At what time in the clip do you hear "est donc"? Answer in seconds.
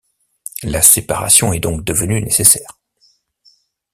1.53-1.83